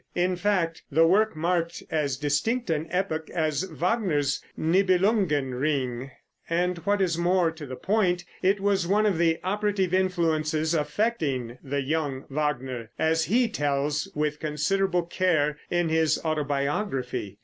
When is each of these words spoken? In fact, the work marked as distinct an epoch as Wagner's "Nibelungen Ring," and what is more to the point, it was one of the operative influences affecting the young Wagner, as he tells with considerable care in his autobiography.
In 0.15 0.35
fact, 0.35 0.81
the 0.91 1.05
work 1.05 1.35
marked 1.35 1.83
as 1.91 2.17
distinct 2.17 2.71
an 2.71 2.87
epoch 2.89 3.29
as 3.35 3.69
Wagner's 3.69 4.41
"Nibelungen 4.57 5.53
Ring," 5.53 6.09
and 6.49 6.79
what 6.79 7.01
is 7.01 7.19
more 7.19 7.51
to 7.51 7.67
the 7.67 7.75
point, 7.75 8.25
it 8.41 8.59
was 8.59 8.87
one 8.87 9.05
of 9.05 9.19
the 9.19 9.37
operative 9.43 9.93
influences 9.93 10.73
affecting 10.73 11.59
the 11.63 11.83
young 11.83 12.25
Wagner, 12.31 12.89
as 12.97 13.25
he 13.25 13.47
tells 13.47 14.11
with 14.15 14.39
considerable 14.39 15.03
care 15.03 15.59
in 15.69 15.89
his 15.89 16.19
autobiography. 16.25 17.37